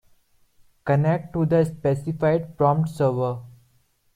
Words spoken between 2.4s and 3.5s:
prompt server.